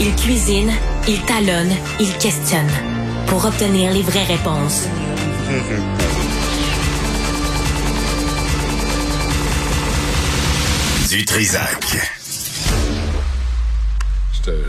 Il 0.00 0.14
cuisine, 0.14 0.72
il 1.08 1.20
talonne, 1.22 1.74
il 1.98 2.16
questionne 2.18 2.70
pour 3.26 3.44
obtenir 3.44 3.92
les 3.92 4.02
vraies 4.02 4.24
réponses. 4.24 4.86
Du 11.08 11.24
Trisac. 11.24 12.17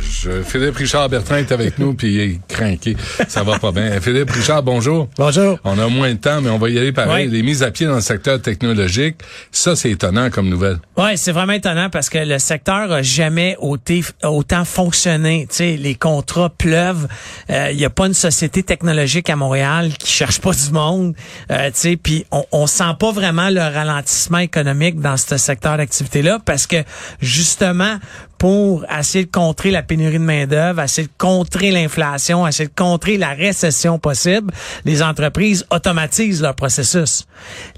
Je, 0.02 0.41
Philippe 0.43 0.75
Richard 0.75 1.09
Bertrand 1.09 1.38
est 1.38 1.52
avec 1.52 1.79
nous, 1.79 1.93
puis 1.93 2.14
il 2.14 2.20
est 2.20 2.39
craqué. 2.48 2.96
Ça 3.28 3.43
va 3.43 3.59
pas 3.59 3.71
bien. 3.71 4.00
Philippe 4.02 4.32
Richard, 4.32 4.64
bonjour. 4.64 5.07
Bonjour. 5.18 5.59
On 5.64 5.78
a 5.79 5.88
moins 5.88 6.14
de 6.14 6.20
temps, 6.20 6.41
mais 6.41 6.50
on 6.50 6.57
va 6.57 6.70
y 6.70 6.78
aller 6.78 6.91
pareil. 6.91 7.28
Les 7.28 7.43
mises 7.43 7.64
à 7.64 7.71
pied 7.71 7.86
dans 7.86 7.96
le 7.96 8.02
secteur 8.02 8.42
technologique, 8.42 9.18
ça, 9.51 9.75
c'est 9.75 9.92
étonnant 9.92 10.29
comme 10.29 10.50
nouvelle. 10.50 10.79
Oui, 10.97 11.18
c'est 11.18 11.32
vraiment 11.32 11.54
étonnant 11.54 11.89
parce 11.89 12.10
que 12.10 12.18
le 12.18 12.39
secteur 12.39 12.92
a 12.92 13.01
jamais 13.01 13.57
autant 13.60 14.65
fonctionné. 14.65 15.47
Tu 15.50 15.56
sais, 15.56 15.78
les 15.78 15.96
contrats 15.96 16.50
pleuvent. 16.50 17.07
Il 17.50 17.56
euh, 17.56 17.73
n'y 17.73 17.86
a 17.86 17.89
pas 17.89 18.07
une 18.07 18.14
société 18.14 18.64
technologique 18.64 19.29
à 19.29 19.36
Montréal 19.36 19.93
qui 19.98 20.11
cherche 20.11 20.39
pas 20.39 20.51
du 20.51 20.71
monde. 20.71 21.15
Euh, 21.51 21.68
tu 21.68 21.73
sais, 21.75 21.96
puis 21.96 22.25
on, 22.32 22.46
on 22.51 22.68
sent 22.68 22.96
pas 23.00 23.11
vraiment 23.11 23.50
le 23.50 23.61
ralentissement 23.61 24.39
économique 24.39 25.00
dans 25.00 25.18
ce 25.18 25.37
secteur 25.37 25.78
d'activité-là 25.78 26.39
parce 26.46 26.68
que 26.68 26.78
justement, 27.21 27.98
pour 28.39 28.86
essayer 28.89 29.25
de 29.25 29.32
contrer 29.32 29.70
la 29.70 29.84
pénurie 29.84 30.14
de 30.14 30.24
main-d'œuvre, 30.24 30.82
essayer 30.82 31.07
de 31.07 31.14
contrer 31.18 31.71
l'inflation, 31.71 32.48
essayer 32.48 32.70
de 32.70 32.73
contrer 32.73 33.17
la 33.17 33.34
récession 33.34 34.00
possible, 34.00 34.52
les 34.86 35.03
entreprises 35.03 35.66
automatisent 35.70 36.42
leur 36.42 36.56
processus. 36.56 37.25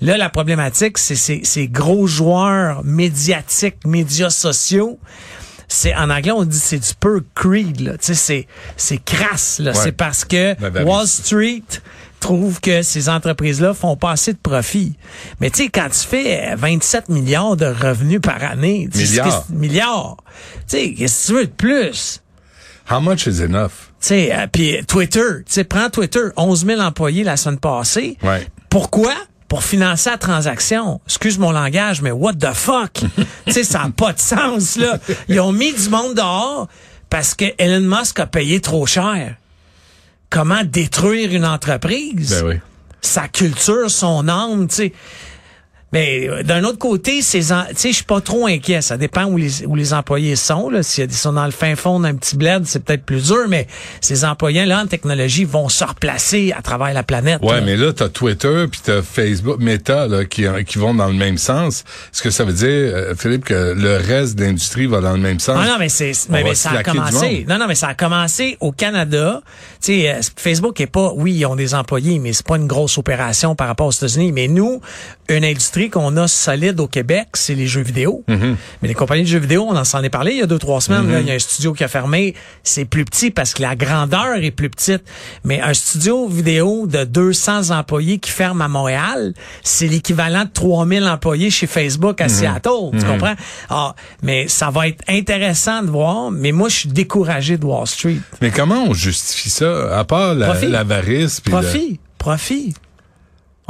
Là, 0.02 0.18
la 0.18 0.30
problématique, 0.30 1.00
c'est 1.00 1.16
ces 1.44 1.68
gros 1.68 2.06
joueurs 2.08 2.86
médiatiques, 2.86 3.86
médias 3.86 4.30
sociaux. 4.30 5.00
C'est 5.68 5.96
en 5.96 6.10
anglais 6.10 6.34
on 6.34 6.44
dit 6.44 6.60
c'est 6.60 6.80
du 6.80 6.94
per 7.00 7.20
creed 7.34 7.80
là. 7.80 7.94
Tu 7.94 8.08
sais 8.08 8.14
c'est 8.14 8.48
c'est 8.76 8.98
crasse 8.98 9.60
là. 9.60 9.74
C'est 9.74 9.94
parce 9.94 10.26
que 10.26 10.54
Wall 10.84 11.08
Street 11.08 11.64
trouve 12.22 12.62
que 12.62 12.82
ces 12.82 13.10
entreprises-là 13.10 13.74
font 13.74 13.98
pas 13.98 14.12
assez 14.12 14.32
de 14.34 14.38
profit. 14.38 14.96
Mais 15.42 15.50
tu 15.50 15.64
sais, 15.64 15.70
quand 15.70 15.90
tu 15.90 16.08
fais 16.08 16.56
27 16.56 17.10
milliards 17.10 17.58
de 17.58 17.66
revenus 17.66 18.22
par 18.22 18.44
année, 18.44 18.88
milliards, 18.94 19.46
milliards, 19.50 20.18
tu 20.68 20.78
sais, 20.78 20.94
qu'est-ce 20.94 21.28
que 21.28 21.34
tu 21.34 21.40
veux 21.40 21.46
de 21.48 21.52
plus? 21.52 22.22
How 22.90 23.02
much 23.02 23.26
is 23.26 23.42
enough? 23.42 23.90
Tu 24.00 24.08
sais, 24.08 24.34
euh, 24.34 24.48
puis 24.52 24.78
Twitter, 24.88 25.44
tu 25.46 25.54
sais, 25.54 25.64
prends 25.64 25.90
Twitter, 25.90 26.30
11 26.36 26.66
000 26.66 26.82
employés 26.82 27.24
la 27.24 27.38
semaine 27.38 27.60
passée. 27.60 28.18
Ouais. 28.24 28.48
Pourquoi? 28.70 29.14
Pour 29.48 29.64
financer 29.64 30.10
la 30.10 30.18
transaction. 30.18 31.02
Excuse 31.06 31.38
mon 31.38 31.52
langage, 31.52 32.02
mais 32.02 32.12
what 32.12 32.34
the 32.34 32.54
fuck? 32.54 32.94
tu 33.46 33.52
sais, 33.52 33.64
ça 33.64 33.80
n'a 33.80 33.90
pas 33.90 34.14
de 34.14 34.20
sens, 34.20 34.78
là. 34.78 34.98
Ils 35.28 35.40
ont 35.40 35.52
mis 35.52 35.74
du 35.74 35.90
monde 35.90 36.16
dehors 36.16 36.68
parce 37.10 37.36
que 37.36 37.46
Elon 37.58 37.82
Musk 37.82 38.20
a 38.20 38.28
payé 38.28 38.62
trop 38.62 38.86
cher 38.86 39.36
comment 40.32 40.64
détruire 40.64 41.32
une 41.36 41.46
entreprise. 41.46 42.42
Ben 42.42 42.48
oui. 42.48 42.56
Sa 43.02 43.28
culture, 43.28 43.92
son 43.92 44.28
âme, 44.28 44.68
tu 44.68 44.76
sais. 44.76 44.94
Mais 45.94 46.30
euh, 46.30 46.44
d'un 46.44 46.64
autre 46.64 46.78
côté, 46.78 47.22
ces 47.22 47.40
tu 47.42 47.46
sais, 47.76 47.90
je 47.90 47.96
suis 47.96 48.04
pas 48.06 48.22
trop 48.22 48.48
inquiet. 48.48 48.82
Ça 48.82 48.98
dépend 48.98 49.26
où 49.26 49.38
les, 49.38 49.66
où 49.66 49.76
les 49.76 49.94
employés 49.94 50.36
sont. 50.36 50.70
Là. 50.70 50.84
S'ils 50.84 51.12
sont 51.12 51.34
dans 51.34 51.46
le 51.46 51.52
fin 51.52 51.76
fond 51.76 52.00
d'un 52.00 52.16
petit 52.16 52.38
bled, 52.38 52.64
c'est 52.66 52.84
peut-être 52.84 53.04
plus 53.04 53.28
dur, 53.28 53.48
mais 53.50 53.68
ces 54.00 54.24
employés-là 54.24 54.84
en 54.84 54.88
technologie 54.88 55.44
vont 55.44 55.70
se 55.70 55.84
replacer 55.84 56.54
à 56.58 56.62
travers 56.62 56.94
la 56.94 57.04
planète. 57.04 57.42
Ouais, 57.42 57.62
mais 57.62 57.76
là, 57.76 57.92
tu 57.94 58.04
as 58.04 58.10
Twitter 58.10 58.66
puis 58.72 58.80
tu 58.84 58.92
as 58.92 59.02
Facebook, 59.02 59.60
Meta 59.60 60.08
là, 60.08 60.26
qui, 60.26 60.46
qui 60.66 60.78
vont 60.78 60.94
dans 60.94 61.08
le 61.08 61.14
même 61.14 61.38
sens. 61.38 61.84
Est-ce 62.14 62.22
que 62.22 62.30
ça 62.30 62.46
veut 62.46 62.54
dire, 62.54 62.68
euh, 62.68 63.16
Philippe, 63.16 63.46
que 63.46 63.74
le 63.76 63.98
reste 63.98 64.36
de 64.36 64.46
l'industrie 64.46 64.86
va 64.86 65.02
dans 65.02 65.14
le 65.14 65.20
même 65.20 65.40
sens? 65.40 65.58
Ah 65.60 65.68
non, 65.68 65.76
mais 65.80 65.90
c'est 65.90 66.14
mais, 66.30 66.56
ça 66.56 66.72
a 66.72 66.84
commencé. 66.84 67.46
Non, 67.48 67.58
non, 67.58 67.68
mais 67.68 67.76
ça 67.76 67.90
a 67.90 67.94
commencé 67.96 68.58
au 68.60 68.72
Canada. 68.72 69.42
Tu 69.82 70.02
sais, 70.02 70.10
euh, 70.10 70.22
Facebook 70.38 70.80
est 70.80 70.88
pas, 70.88 71.12
oui, 71.16 71.34
ils 71.34 71.46
ont 71.46 71.56
des 71.56 71.76
employés, 71.76 72.20
mais 72.20 72.34
c'est 72.34 72.46
pas 72.46 72.58
une 72.58 72.68
grosse 72.68 72.98
opération 72.98 73.56
par 73.56 73.68
rapport 73.68 73.88
aux 73.88 73.92
États-Unis. 73.92 74.32
Mais 74.32 74.48
nous, 74.48 74.82
une 75.28 75.44
industrie 75.46 75.81
qu'on 75.90 76.18
a 76.18 76.28
solide 76.28 76.80
au 76.80 76.88
Québec, 76.88 77.30
c'est 77.34 77.56
les 77.56 77.68
jeux 77.68 77.82
vidéo. 77.82 78.24
Mhm. 78.28 78.56
Mais 78.82 78.88
les 78.88 78.94
compagnies 78.94 79.24
de 79.24 79.28
jeux 79.28 79.40
vidéo, 79.40 79.66
on 79.70 79.76
en 79.76 79.84
s'en 79.84 80.04
est 80.04 80.10
parlé 80.10 80.34
il 80.34 80.40
y 80.40 80.42
a 80.42 80.48
deux, 80.48 80.60
trois 80.60 80.82
semaines. 80.82 81.04
Mhm. 81.04 81.20
il 81.22 81.28
y 81.28 81.32
a 81.32 81.36
un 81.36 81.40
studio 81.40 81.74
qui 81.74 81.84
a 81.84 81.88
fermé. 81.88 82.36
C'est 82.64 82.86
plus 82.86 83.06
petit 83.06 83.32
parce 83.32 83.54
que 83.54 83.62
la 83.62 83.76
grandeur 83.76 84.36
est 84.42 84.52
plus 84.52 84.70
petite. 84.70 85.04
Mais 85.44 85.62
un 85.62 85.74
studio 85.74 86.28
vidéo 86.28 86.88
de 86.88 87.04
200 87.04 87.72
employés 87.72 88.20
qui 88.20 88.32
ferme 88.32 88.62
à 88.62 88.68
Montréal, 88.68 89.34
c'est 89.64 89.88
l'équivalent 89.88 90.46
de 90.46 90.52
3000 90.54 91.04
employés 91.06 91.50
chez 91.50 91.68
Facebook 91.68 92.22
à 92.22 92.26
mhm. 92.26 92.30
Seattle. 92.30 93.00
Tu 93.00 93.06
comprends? 93.06 93.36
Ah, 93.70 93.96
mais 94.22 94.48
ça 94.48 94.70
va 94.70 94.88
être 94.88 95.04
intéressant 95.08 95.82
de 95.82 95.90
voir. 95.90 96.32
Mais 96.32 96.52
moi, 96.52 96.70
je 96.70 96.76
suis 96.76 96.90
découragé 96.90 97.58
de 97.58 97.66
Wall 97.66 97.88
Street. 97.88 98.20
Mais 98.42 98.52
comment 98.52 98.84
on 98.88 98.94
justifie 98.94 99.50
ça? 99.50 99.98
À 99.98 100.04
part 100.04 100.36
l'avarice. 100.36 101.40
Profit. 101.40 102.00
Profit. 102.18 102.74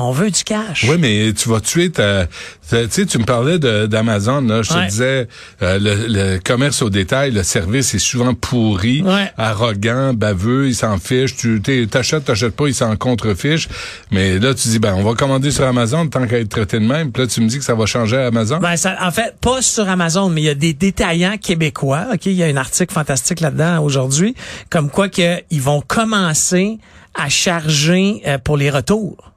On 0.02 0.12
veut 0.12 0.32
du 0.32 0.44
cash. 0.44 0.86
Oui, 0.90 0.98
mais 1.00 1.34
tu 1.34 1.50
vas 1.50 1.60
tuer 1.60 1.92
ta... 1.92 2.28
Tu 2.70 2.78
sais, 2.90 3.06
tu 3.06 3.18
me 3.18 3.26
parlais 3.26 3.60
d'Amazon, 3.60 4.42
là. 4.42 4.62
Je 4.62 4.70
te 4.70 4.88
disais, 4.88 5.28
euh, 5.62 5.78
le, 5.82 6.40
commerce 6.40 6.82
au 6.82 6.90
détail, 6.90 7.32
le 7.32 7.44
service 7.44 7.94
est 7.94 8.00
souvent 8.00 8.34
pourri, 8.34 9.04
arrogant, 9.38 10.14
baveux, 10.14 10.70
il 10.70 10.76
s'en 10.76 10.98
fiche. 10.98 11.36
Tu 11.36 11.62
t'achètes, 11.90 12.26
t'achètes 12.26 12.56
pas, 12.56 12.68
il 12.68 12.74
s'en 12.74 12.96
contrefiche. 12.96 13.68
Mais 14.10 14.40
là, 14.40 14.54
tu 14.54 14.70
dis, 14.70 14.80
ben, 14.80 14.94
on 14.96 15.04
va 15.04 15.16
commander 15.16 15.52
sur 15.52 15.66
Amazon 15.66 16.08
tant 16.08 16.26
qu'à 16.28 16.40
être 16.40 16.50
traité 16.50 16.80
de 16.80 16.86
même. 16.86 17.12
Puis 17.12 17.24
là, 17.24 17.28
tu 17.28 17.42
me 17.42 17.48
dis 17.48 17.58
que 17.58 17.64
ça 17.66 17.76
va 17.76 17.86
changer 17.86 18.18
à 18.18 18.28
Amazon. 18.28 18.60
Ben, 18.60 18.78
ça, 18.78 18.96
en 19.02 19.12
fait, 19.12 19.36
pas 19.42 19.62
sur 19.62 19.90
Amazon, 19.90 20.30
mais 20.30 20.42
il 20.42 20.46
y 20.46 20.50
a 20.50 20.56
des 20.56 20.74
détaillants 20.74 21.38
québécois. 21.38 22.08
OK, 22.14 22.26
il 22.26 22.34
y 22.34 22.44
a 22.44 22.48
un 22.48 22.58
article 22.58 22.94
fantastique 22.94 23.42
là-dedans 23.42 23.84
aujourd'hui, 23.84 24.36
comme 24.70 24.90
quoi 24.90 25.10
qu'ils 25.10 25.62
vont 25.62 25.82
commencer 25.82 26.80
à 27.16 27.28
charger 27.28 28.22
euh, 28.26 28.38
pour 28.38 28.56
les 28.56 28.70
retours 28.70 29.31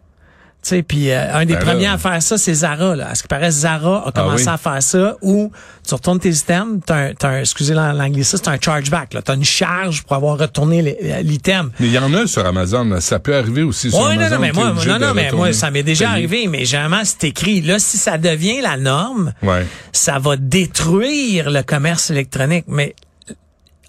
sais, 0.68 0.82
puis 0.82 1.10
euh, 1.10 1.34
un 1.34 1.44
des 1.44 1.54
ben 1.54 1.60
premiers 1.60 1.86
à 1.86 1.98
faire 1.98 2.22
ça, 2.22 2.38
c'est 2.38 2.54
Zara. 2.54 2.96
Là. 2.96 3.10
À 3.10 3.14
ce 3.14 3.22
qui 3.22 3.28
paraît, 3.28 3.50
Zara 3.50 3.98
a 3.98 4.04
ah 4.06 4.12
commencé 4.12 4.48
à 4.48 4.56
faire 4.56 4.82
ça 4.82 5.16
où 5.22 5.50
tu 5.86 5.94
retournes 5.94 6.18
tes 6.18 6.30
items, 6.30 6.80
t'as 6.84 6.96
un, 6.96 7.12
un, 7.22 7.40
excusez 7.40 7.74
l'anglicisme, 7.74 8.42
c'est 8.42 8.50
un 8.50 8.58
chargeback. 8.60 9.10
Tu 9.10 9.30
as 9.30 9.34
une 9.34 9.44
charge 9.44 10.02
pour 10.02 10.16
avoir 10.16 10.38
retourné 10.38 10.96
euh, 11.02 11.22
l'item. 11.22 11.70
Mais 11.80 11.86
il 11.86 11.92
y 11.92 11.98
en 11.98 12.12
a 12.14 12.26
sur 12.26 12.44
Amazon. 12.46 13.00
Ça 13.00 13.18
peut 13.18 13.36
arriver 13.36 13.62
aussi 13.62 13.90
sur 13.90 14.06
Amazon. 14.06 14.20
Non, 14.20 14.30
non, 14.30 14.38
mais 14.40 14.52
moi, 14.52 14.74
non, 14.86 14.98
non, 14.98 15.14
mais 15.14 15.32
moi, 15.32 15.52
ça 15.52 15.70
m'est 15.70 15.82
déjà 15.82 16.10
arrivé. 16.10 16.46
Mais 16.48 16.64
généralement, 16.64 17.02
c'est 17.04 17.24
écrit. 17.24 17.60
Là, 17.60 17.78
si 17.78 17.96
ça 17.98 18.18
devient 18.18 18.60
la 18.62 18.76
norme, 18.76 19.32
ça 19.92 20.18
va 20.18 20.36
détruire 20.36 21.50
le 21.50 21.62
commerce 21.62 22.10
électronique. 22.10 22.64
Mais 22.68 22.94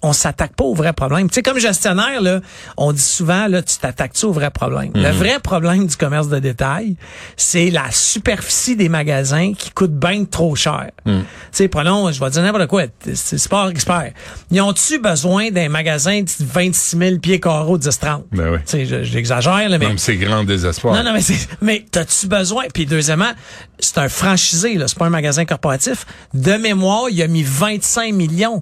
on 0.05 0.13
s'attaque 0.13 0.55
pas 0.55 0.63
au 0.63 0.73
vrai 0.73 0.93
problème. 0.93 1.29
Tu 1.29 1.35
sais, 1.35 1.41
comme 1.41 1.57
gestionnaire, 1.57 2.21
là, 2.21 2.39
on 2.77 2.91
dit 2.91 3.01
souvent, 3.01 3.47
là, 3.47 3.61
tu 3.61 3.77
t'attaques-tu 3.77 4.25
au 4.25 4.31
vrai 4.31 4.51
problème? 4.51 4.91
Le 4.93 5.11
mhm. 5.11 5.17
vrai 5.17 5.39
problème 5.39 5.87
du 5.87 5.95
commerce 5.95 6.29
de 6.29 6.39
détail, 6.39 6.95
c'est 7.37 7.71
la 7.71 7.89
superficie 7.91 8.75
des 8.75 8.87
magasins 8.87 9.53
qui 9.57 9.71
coûte 9.71 9.93
bien 9.93 10.25
trop 10.25 10.55
cher. 10.55 10.91
Mhm. 11.05 11.21
Tu 11.21 11.25
sais, 11.51 11.67
prenons, 11.67 12.11
je 12.11 12.19
vais 12.19 12.29
dire 12.29 12.43
n'importe 12.43 12.67
quoi, 12.67 12.83
c'est 13.13 13.37
sport 13.37 13.69
expert. 13.69 14.11
Ils 14.51 14.61
ont-tu 14.61 14.99
besoin 14.99 15.49
d'un 15.49 15.69
magasin 15.69 16.21
de 16.21 16.29
26 16.39 16.97
000 16.97 17.17
pieds 17.19 17.39
carreaux 17.39 17.77
10-30? 17.77 18.25
Ben 18.31 18.51
oui. 18.51 18.59
Tu 18.65 18.85
sais, 18.85 19.03
j'exagère, 19.03 19.69
là, 19.69 19.77
mais... 19.77 19.87
Même 19.87 19.97
c'est 19.97 20.17
grand 20.17 20.43
désespoir. 20.43 20.95
Non, 20.95 21.03
non, 21.03 21.13
mais 21.13 21.21
c'est, 21.21 21.47
mais 21.61 21.83
t'as-tu 21.89 22.27
besoin? 22.27 22.65
Puis 22.71 22.85
deuxièmement, 22.85 23.31
c'est 23.79 23.97
un 23.97 24.09
franchisé, 24.09 24.75
là, 24.75 24.87
c'est 24.87 24.97
pas 24.97 25.07
un 25.07 25.09
magasin 25.09 25.45
corporatif. 25.45 26.05
De 26.33 26.53
mémoire, 26.53 27.09
il 27.09 27.21
a 27.23 27.27
mis 27.27 27.43
25 27.43 28.13
millions 28.13 28.61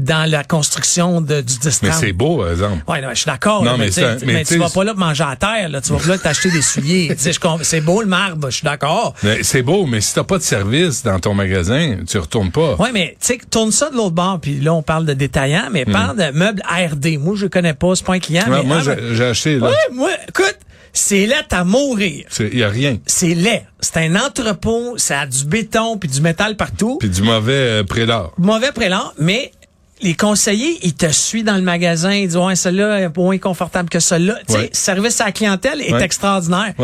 dans 0.00 0.28
la 0.28 0.44
construction 0.44 1.20
de, 1.20 1.42
du 1.42 1.58
district. 1.58 1.82
Mais 1.82 1.92
c'est 1.92 2.12
beau, 2.12 2.38
par 2.38 2.50
exemple. 2.50 2.82
Ouais, 2.88 3.02
je 3.10 3.14
suis 3.14 3.26
d'accord. 3.26 3.62
Non, 3.62 3.76
mais, 3.76 3.90
mais, 4.24 4.44
tu 4.44 4.56
vas 4.56 4.70
pas 4.70 4.84
là 4.84 4.92
pour 4.92 5.00
manger 5.00 5.24
à 5.24 5.36
terre, 5.36 5.68
là. 5.68 5.80
Tu 5.80 5.92
vas 5.92 5.98
pas 5.98 6.08
là 6.08 6.18
t'acheter 6.18 6.50
des 6.50 6.62
souliers. 6.62 7.14
c'est 7.62 7.80
beau 7.80 8.00
le 8.00 8.08
marbre, 8.08 8.50
je 8.50 8.56
suis 8.56 8.64
d'accord. 8.64 9.14
C'est 9.42 9.62
beau, 9.62 9.86
mais 9.86 10.00
si 10.00 10.14
t'as 10.14 10.24
pas 10.24 10.38
de 10.38 10.42
service 10.42 11.02
dans 11.02 11.18
ton 11.20 11.34
magasin, 11.34 11.96
tu 12.08 12.18
retournes 12.18 12.50
pas. 12.50 12.76
Ouais, 12.76 12.92
mais 12.92 13.16
tu 13.20 13.26
sais, 13.26 13.38
tourne 13.50 13.72
ça 13.72 13.90
de 13.90 13.96
l'autre 13.96 14.14
bord, 14.14 14.38
puis 14.40 14.60
là, 14.60 14.74
on 14.74 14.82
parle 14.82 15.04
de 15.04 15.12
détaillant, 15.12 15.68
mais 15.70 15.84
hmm. 15.84 15.92
parle 15.92 16.16
de 16.16 16.30
meubles 16.36 16.62
ARD. 16.68 17.18
Moi, 17.18 17.34
je 17.36 17.46
connais 17.46 17.74
pas, 17.74 17.94
c'est 17.94 18.04
pas 18.04 18.14
un 18.14 18.20
client. 18.20 18.44
mais, 18.48 18.62
moi, 18.62 18.80
ah, 18.86 18.94
j'ai 19.12 19.24
acheté, 19.24 19.58
là. 19.58 19.68
Ouais, 19.68 19.94
moi, 19.94 20.10
écoute, 20.28 20.58
c'est 20.92 21.26
laid 21.26 21.46
à 21.52 21.64
mourir. 21.64 22.26
Il 22.38 22.58
y 22.58 22.64
a 22.64 22.68
rien. 22.68 22.98
C'est 23.06 23.34
laid. 23.34 23.64
C'est 23.80 23.98
un 23.98 24.16
entrepôt, 24.16 24.98
ça 24.98 25.20
a 25.20 25.26
du 25.26 25.44
béton 25.44 25.98
puis 25.98 26.08
du 26.08 26.20
métal 26.20 26.56
partout. 26.56 26.98
Puis 26.98 27.08
du 27.08 27.22
mauvais 27.22 27.52
euh, 27.52 27.84
prélat. 27.84 28.30
Mauvais 28.38 28.72
prélat, 28.72 29.12
mais 29.18 29.52
les 30.02 30.14
conseillers, 30.14 30.78
ils 30.82 30.94
te 30.94 31.10
suivent 31.10 31.44
dans 31.44 31.56
le 31.56 31.62
magasin, 31.62 32.12
ils 32.12 32.28
disent 32.28 32.36
ouais, 32.36 32.56
celle-là 32.56 33.00
est 33.00 33.16
moins 33.16 33.38
confortable 33.38 33.88
que 33.88 34.00
celle-là. 34.00 34.38
Tu 34.48 34.54
sais, 34.54 34.70
service 34.72 35.20
à 35.20 35.26
la 35.26 35.32
clientèle 35.32 35.80
est 35.80 36.00
extraordinaire. 36.00 36.74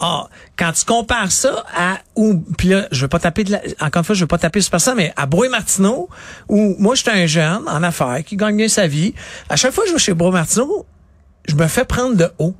Ah, 0.00 0.28
quand 0.56 0.72
tu 0.72 0.84
compares 0.84 1.30
ça 1.30 1.64
à 1.76 1.98
ou 2.16 2.42
puis 2.56 2.68
là, 2.68 2.88
je 2.90 3.02
veux 3.02 3.08
pas 3.08 3.18
taper 3.18 3.44
de 3.44 3.52
la, 3.52 3.60
encore 3.80 4.00
une 4.00 4.04
fois, 4.04 4.14
je 4.14 4.20
veux 4.20 4.26
pas 4.28 4.38
taper 4.38 4.60
sur 4.60 4.70
personne, 4.70 4.96
mais 4.96 5.12
à 5.16 5.26
Brouet 5.26 5.48
Martineau 5.48 6.08
où 6.48 6.74
moi 6.78 6.94
j'étais 6.94 7.10
un 7.10 7.26
jeune 7.26 7.62
en 7.68 7.82
affaires 7.82 8.22
qui 8.24 8.36
gagne 8.36 8.56
bien 8.56 8.68
sa 8.68 8.86
vie. 8.86 9.14
À 9.48 9.56
chaque 9.56 9.72
fois 9.72 9.84
que 9.84 9.90
je 9.90 9.94
vais 9.94 10.00
chez 10.00 10.14
Brouet 10.14 10.32
Martineau, 10.32 10.86
je 11.46 11.54
me 11.54 11.66
fais 11.66 11.84
prendre 11.84 12.16
de 12.16 12.28
haut. 12.38 12.54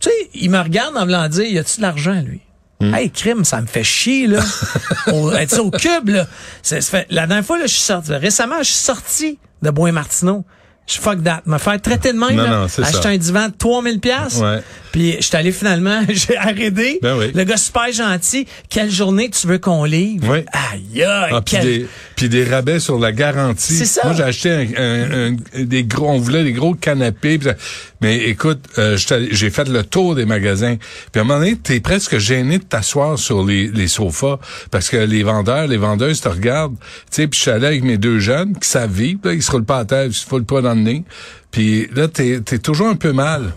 Tu 0.00 0.08
sais, 0.08 0.30
il 0.34 0.50
me 0.50 0.58
regarde 0.58 0.96
en 0.96 1.04
voulant 1.04 1.28
dire, 1.28 1.44
y 1.44 1.58
a-tu 1.58 1.76
de 1.78 1.82
l'argent 1.82 2.20
lui? 2.24 2.40
Hmm. 2.82 2.94
Hey, 2.94 3.10
crime, 3.10 3.44
ça 3.44 3.60
me 3.60 3.66
fait 3.66 3.84
chier, 3.84 4.26
là. 4.26 4.40
au, 5.12 5.30
au 5.32 5.70
cube, 5.70 6.08
là. 6.08 6.26
fait, 6.62 7.06
la 7.10 7.26
dernière 7.26 7.44
fois, 7.44 7.58
là, 7.58 7.66
je 7.66 7.72
suis 7.72 7.82
sorti, 7.82 8.12
récemment, 8.12 8.58
je 8.58 8.64
suis 8.64 8.74
sorti 8.74 9.38
de 9.62 9.70
Bois-Martineau. 9.70 10.44
Je 10.86 10.98
fuck 10.98 11.22
that. 11.22 11.42
Me 11.46 11.58
faire 11.58 11.80
traiter 11.80 12.12
de 12.12 12.18
même, 12.18 12.34
non, 12.34 12.42
là, 12.42 12.50
non, 12.50 12.64
acheter 12.64 13.02
ça. 13.02 13.08
un 13.08 13.16
divan 13.16 13.48
de 13.48 13.54
3000 13.56 14.00
pièces. 14.00 14.36
Ouais. 14.36 14.62
Puis 14.92 15.16
je 15.18 15.22
suis 15.22 15.36
allé 15.36 15.52
finalement, 15.52 16.00
j'ai 16.08 16.36
arrêté. 16.36 16.98
Ben 17.02 17.16
oui. 17.18 17.32
Le 17.34 17.44
gars 17.44 17.56
super 17.56 17.90
gentil. 17.92 18.46
Quelle 18.68 18.90
journée 18.90 19.30
tu 19.30 19.46
veux 19.46 19.58
qu'on 19.58 19.84
livre? 19.84 20.26
Oui. 20.30 20.40
Aïe. 20.52 21.02
Ah, 21.04 21.40
puis 21.44 21.56
des, 21.58 21.86
puis 22.14 22.28
des 22.28 22.44
rabais 22.44 22.78
sur 22.78 22.98
la 22.98 23.10
garantie. 23.12 23.72
C'est 23.74 23.84
ça. 23.86 24.02
Moi, 24.04 24.14
j'ai 24.14 24.22
acheté 24.22 24.50
un, 24.50 24.66
un- 24.76 25.32
un- 25.32 25.64
des 25.64 25.84
gros, 25.84 26.08
on 26.10 26.18
voulait 26.18 26.44
des 26.44 26.52
gros 26.52 26.74
canapés. 26.74 27.38
puis 27.38 27.48
ça- 27.48 27.56
mais 28.00 28.18
écoute, 28.24 28.60
euh, 28.78 28.96
j'ai 29.30 29.50
fait 29.50 29.68
le 29.68 29.82
tour 29.84 30.14
des 30.14 30.24
magasins. 30.26 30.76
Puis 30.76 31.18
à 31.18 31.20
un 31.20 31.24
moment 31.24 31.38
donné, 31.40 31.56
t'es 31.56 31.80
presque 31.80 32.18
gêné 32.18 32.58
de 32.58 32.64
t'asseoir 32.64 33.18
sur 33.18 33.44
les, 33.44 33.68
les 33.68 33.88
sofas 33.88 34.38
parce 34.70 34.88
que 34.90 34.96
les 34.96 35.22
vendeurs, 35.22 35.68
les 35.68 35.76
vendeuses 35.76 36.20
te 36.20 36.28
regardent. 36.28 36.76
Tu 36.78 36.84
sais, 37.12 37.28
puis 37.28 37.38
je 37.38 37.42
suis 37.42 37.50
allé 37.50 37.66
avec 37.66 37.82
mes 37.84 37.98
deux 37.98 38.18
jeunes 38.18 38.58
qui 38.58 38.68
savent 38.68 38.92
vivre. 38.92 39.20
Là, 39.24 39.32
ils 39.32 39.42
se 39.42 39.50
roulent 39.50 39.64
pas 39.64 39.78
à 39.78 39.84
terre, 39.84 40.04
ils 40.06 40.12
se 40.12 40.26
foulent 40.26 40.44
pas 40.44 40.60
dans 40.60 40.74
le 40.74 40.80
nez. 40.80 41.04
Puis 41.50 41.88
là, 41.94 42.08
t'es 42.08 42.40
es 42.50 42.58
toujours 42.58 42.88
un 42.88 42.96
peu 42.96 43.12
mal. 43.12 43.52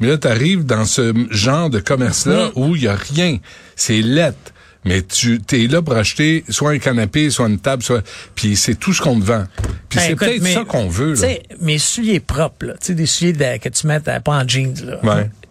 Mais 0.00 0.08
là, 0.08 0.18
t'arrives 0.18 0.64
dans 0.64 0.84
ce 0.84 1.12
genre 1.30 1.70
de 1.70 1.78
commerce-là 1.80 2.48
Mm. 2.48 2.50
où 2.56 2.76
il 2.76 2.82
y 2.82 2.88
a 2.88 2.94
rien. 2.96 3.38
C'est 3.76 4.02
lettre. 4.02 4.52
Mais 4.84 5.02
tu 5.02 5.40
es 5.52 5.66
là 5.66 5.82
pour 5.82 5.94
acheter 5.96 6.44
soit 6.48 6.70
un 6.70 6.78
canapé, 6.78 7.28
soit 7.30 7.48
une 7.48 7.58
table, 7.58 7.82
soit 7.82 8.02
puis 8.36 8.54
c'est 8.56 8.76
tout 8.76 8.92
ce 8.92 9.02
qu'on 9.02 9.18
te 9.18 9.24
vend. 9.24 9.44
Puis 9.88 9.98
Ben, 9.98 10.04
c'est 10.06 10.14
peut-être 10.16 10.46
ça 10.46 10.64
qu'on 10.64 10.86
veut 10.88 11.14
Tu 11.14 11.22
là. 11.22 11.28
sais, 11.28 11.42
mes 11.60 11.78
souliers 11.78 12.20
propres, 12.20 12.66
là. 12.66 12.74
Tu 12.74 12.86
sais, 12.86 12.94
des 12.94 13.06
souliers 13.06 13.32
de- 13.32 13.58
que 13.58 13.68
tu 13.68 13.86
mets 13.88 14.00
euh, 14.06 14.20
pas 14.20 14.32
en 14.44 14.46
jeans, 14.46 14.74
là. 14.84 15.00
Ouais. 15.02 15.02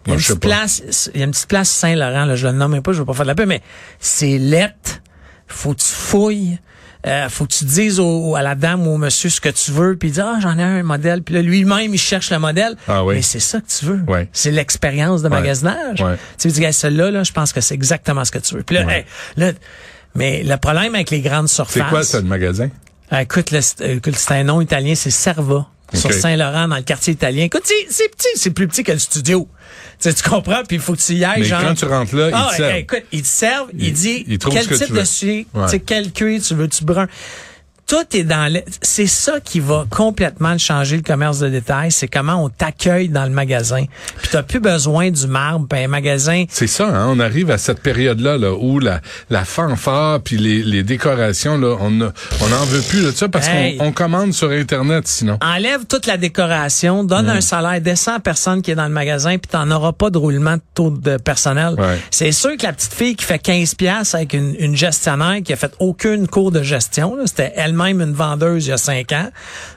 Il 0.06 0.10
y 0.10 0.12
a 0.12 0.14
Moi, 0.14 0.14
une 0.14 0.18
je 0.18 0.26
sais 0.26 0.32
petite 0.36 0.40
pas. 0.42 0.48
place, 0.48 1.10
il 1.14 1.20
y 1.20 1.22
a 1.22 1.26
une 1.26 1.32
petite 1.32 1.48
place 1.48 1.68
Saint-Laurent, 1.68 2.24
là. 2.24 2.34
Je 2.36 2.46
le 2.46 2.52
nomme 2.54 2.80
pas, 2.80 2.92
je 2.94 3.00
veux 3.00 3.04
pas 3.04 3.12
faire 3.12 3.24
de 3.26 3.30
la 3.30 3.34
paix, 3.34 3.44
mais 3.44 3.60
c'est 4.00 4.38
lettre. 4.38 5.02
Faut 5.48 5.74
que 5.74 5.80
tu 5.80 5.86
fouilles. 5.92 6.58
Euh, 7.06 7.28
faut 7.28 7.46
que 7.46 7.52
tu 7.52 7.64
dises 7.64 8.00
au, 8.00 8.34
à 8.34 8.42
la 8.42 8.54
dame 8.56 8.86
ou 8.86 8.94
au 8.94 8.98
monsieur 8.98 9.30
ce 9.30 9.40
que 9.40 9.48
tu 9.48 9.70
veux, 9.70 9.96
puis 9.96 10.08
il 10.08 10.12
dit 10.12 10.20
ah 10.20 10.38
j'en 10.40 10.58
ai 10.58 10.62
un 10.62 10.82
modèle, 10.82 11.22
puis 11.22 11.34
là 11.36 11.42
lui-même 11.42 11.94
il 11.94 11.98
cherche 11.98 12.30
le 12.32 12.38
modèle. 12.40 12.76
Ah 12.88 13.04
oui. 13.04 13.14
Mais 13.16 13.22
c'est 13.22 13.38
ça 13.40 13.60
que 13.60 13.66
tu 13.68 13.84
veux. 13.84 14.00
Ouais. 14.08 14.28
C'est 14.32 14.50
l'expérience 14.50 15.22
de 15.22 15.28
magasinage. 15.28 16.00
Ouais. 16.00 16.16
Tu 16.38 16.48
dis, 16.48 16.64
Hey, 16.64 16.72
celle-là, 16.72 17.10
là, 17.12 17.22
je 17.22 17.32
pense 17.32 17.52
que 17.52 17.60
c'est 17.60 17.74
exactement 17.74 18.24
ce 18.24 18.32
que 18.32 18.38
tu 18.38 18.54
veux. 18.56 18.62
Puis 18.64 18.74
là, 18.76 18.82
hey, 18.98 19.04
là, 19.36 19.52
mais 20.14 20.42
le 20.42 20.56
problème 20.56 20.94
avec 20.94 21.10
les 21.10 21.20
grandes 21.20 21.48
surfaces. 21.48 21.74
C'est 21.84 21.88
quoi 21.90 22.02
ça 22.02 22.18
le 22.20 22.26
magasin? 22.26 22.68
Ah, 23.10 23.22
écoute, 23.22 23.52
le- 23.52 23.60
euh, 23.82 23.96
écoute, 23.98 24.16
c'est 24.16 24.34
un 24.34 24.42
nom 24.42 24.60
italien, 24.60 24.94
c'est 24.96 25.10
Serva. 25.12 25.66
Sur. 25.94 26.12
Saint-Laurent, 26.12 26.68
dans 26.68 26.76
le 26.76 26.82
quartier 26.82 27.12
italien. 27.14 27.44
Écoute, 27.44 27.62
c'est 27.88 28.08
petit, 28.10 28.28
c'est 28.34 28.50
plus 28.50 28.66
petit 28.68 28.82
que 28.82 28.92
le 28.92 28.98
studio. 28.98 29.48
Tu, 30.00 30.10
comprends? 30.28 30.62
Puis 30.66 30.76
il 30.76 30.80
faut 30.82 30.94
que 30.94 31.00
tu 31.00 31.14
y 31.14 31.24
ailles, 31.24 31.40
Mais 31.40 31.44
genre... 31.44 31.62
quand 31.62 31.74
tu 31.74 31.84
rentres 31.84 32.14
là, 32.14 32.28
ils 32.28 32.34
ah, 32.34 32.48
te 32.50 32.56
servent. 32.56 32.76
écoute, 32.76 33.02
ils 33.12 33.22
te 33.22 33.26
servent, 33.28 33.68
ils 33.72 33.86
Ils- 33.86 33.92
disent 33.92 34.24
ils 34.26 34.38
trouvent 34.38 34.52
quel 34.54 34.66
que 34.66 34.74
type 34.74 34.86
tu 34.88 34.92
de 34.92 35.04
suie, 35.04 35.46
Ouais. 35.54 35.80
quel 35.80 36.12
cuir 36.12 36.42
tu 36.42 36.54
veux, 36.54 36.68
tu 36.68 36.84
brun. 36.84 37.06
Tout 37.86 38.16
est 38.16 38.24
dans 38.24 38.52
le... 38.52 38.60
C'est 38.82 39.06
ça 39.06 39.38
qui 39.40 39.60
va 39.60 39.84
complètement 39.88 40.58
changer 40.58 40.96
le 40.96 41.02
commerce 41.02 41.38
de 41.38 41.48
détail. 41.48 41.92
C'est 41.92 42.08
comment 42.08 42.42
on 42.44 42.48
t'accueille 42.48 43.08
dans 43.08 43.24
le 43.24 43.30
magasin. 43.30 43.84
Puis 44.18 44.28
t'as 44.32 44.42
plus 44.42 44.58
besoin 44.60 45.10
du 45.10 45.26
marbre, 45.28 45.66
puis 45.68 45.84
un 45.84 45.88
magasin... 45.88 46.44
C'est 46.48 46.66
ça, 46.66 46.88
hein, 46.88 47.06
on 47.08 47.20
arrive 47.20 47.50
à 47.50 47.58
cette 47.58 47.80
période-là 47.80 48.38
là, 48.38 48.52
où 48.54 48.80
la, 48.80 49.00
la 49.30 49.44
fanfare 49.44 50.20
puis 50.20 50.36
les, 50.36 50.62
les 50.62 50.82
décorations, 50.82 51.58
là, 51.58 51.76
on 51.80 52.00
a- 52.00 52.12
on 52.42 52.48
n'en 52.48 52.64
veut 52.64 52.82
plus 52.82 53.04
de 53.04 53.10
ça 53.12 53.28
parce 53.28 53.46
Hey. 53.48 53.76
qu'on 53.76 53.86
on 53.86 53.92
commande 53.92 54.32
sur 54.32 54.50
Internet 54.50 55.06
sinon. 55.06 55.38
enlève 55.40 55.84
toute 55.86 56.06
la 56.06 56.16
décoration, 56.16 57.04
donne 57.04 57.30
un 57.30 57.40
salaire 57.40 57.80
décent 57.80 58.14
à 58.16 58.20
personne 58.20 58.62
qui 58.62 58.72
est 58.72 58.74
dans 58.74 58.86
le 58.88 58.92
magasin, 58.92 59.38
puis 59.38 59.48
t'en 59.50 59.70
auras 59.70 59.92
pas 59.92 60.10
de 60.10 60.18
roulement 60.18 60.56
de 60.56 60.62
taux 60.74 60.90
de 60.90 61.16
personnel. 61.18 61.74
Ouais. 61.78 61.98
C'est 62.10 62.32
sûr 62.32 62.56
que 62.56 62.64
la 62.64 62.72
petite 62.72 62.92
fille 62.94 63.14
qui 63.14 63.24
fait 63.24 63.38
15 63.38 63.74
pièces 63.76 64.14
avec 64.16 64.32
une, 64.32 64.56
une 64.58 64.74
gestionnaire 64.76 65.36
qui 65.44 65.52
a 65.52 65.56
fait 65.56 65.72
aucune 65.78 66.26
cours 66.26 66.50
de 66.50 66.62
gestion, 66.64 67.16
c'était 67.26 67.52
elle-même 67.80 68.00
une 68.00 68.14
vendeuse 68.14 68.66
il 68.66 68.70
y 68.70 68.72
a 68.72 68.76
5 68.78 69.12
ans, 69.12 69.30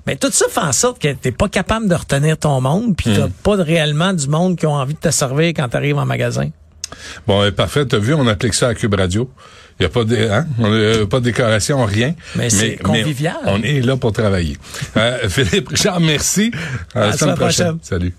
mais 0.07 0.15
tout 0.15 0.31
ça 0.31 0.45
fait 0.49 0.59
en 0.61 0.71
sorte 0.71 1.01
que 1.01 1.11
t'es 1.13 1.31
pas 1.31 1.49
capable 1.49 1.87
de 1.89 1.95
retenir 1.95 2.37
ton 2.37 2.61
monde, 2.61 2.95
puis 2.95 3.11
t'as 3.15 3.27
pas 3.43 3.57
de- 3.57 3.61
réellement 3.63 4.13
du 4.13 4.27
monde 4.27 4.57
qui 4.57 4.65
ont 4.65 4.73
envie 4.73 4.93
de 4.93 4.99
te 4.99 5.11
servir 5.11 5.49
quand 5.49 5.67
t'arrives 5.69 5.97
en 5.97 6.05
magasin. 6.05 6.49
Bon, 7.27 7.43
euh, 7.43 7.51
parfait, 7.51 7.85
t'as 7.85 7.97
vu, 7.99 8.13
on 8.13 8.25
applique 8.27 8.53
ça 8.53 8.69
à 8.69 8.73
Cube 8.75 8.95
Radio. 8.95 9.29
Il 9.79 9.83
y 9.83 9.85
a 9.85 9.89
pas 9.89 10.03
de 10.03 10.17
hein, 10.17 10.45
on 10.57 10.65
a 10.73 11.05
pas 11.05 11.19
de 11.19 11.25
décoration, 11.25 11.85
rien. 11.85 12.13
Mais 12.35 12.49
c'est 12.49 12.75
convivial. 12.77 13.37
on 13.45 13.61
est 13.61 13.79
là 13.79 13.95
pour 13.95 14.11
travailler. 14.11 14.57
Euh, 14.97 15.17
Philippe 15.29 15.69
Richard, 15.69 16.01
merci. 16.01 16.51
À 16.93 16.99
la 16.99 17.05
À 17.05 17.07
la 17.07 17.13
semaine 17.13 17.17
semaine 17.17 17.35
prochaine. 17.35 17.65
prochaine. 17.77 17.79
Salut. 17.83 18.07